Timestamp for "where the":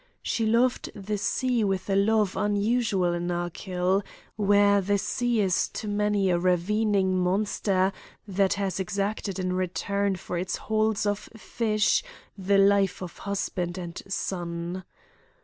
4.35-4.97